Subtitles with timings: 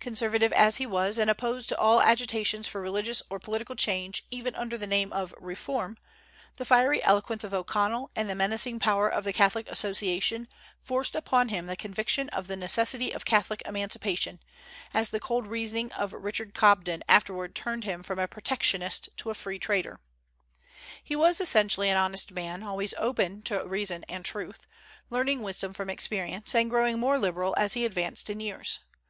[0.00, 4.54] Conservative as he was, and opposed to all agitations for religious or political change even
[4.54, 5.96] under the name of "reform,"
[6.58, 10.46] the fiery eloquence of O'Connell and the menacing power of the Catholic Association
[10.78, 14.40] forced upon him the conviction of the necessity of Catholic emancipation,
[14.92, 19.34] as the cold reasoning of Richard Cobden afterward turned him from a protectionist to a
[19.34, 20.00] free trader.
[21.02, 24.66] He was essentially an honest man, always open to reason and truth,
[25.08, 28.80] learning wisdom from experience, and growing more liberal as he advanced in years.